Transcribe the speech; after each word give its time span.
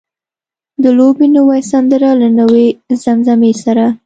د 0.83 0.85
لوبې 0.97 1.27
نوې 1.37 1.59
سندره 1.71 2.09
له 2.21 2.29
نوې 2.39 2.67
زمزمې 3.03 3.51
سره. 3.63 3.85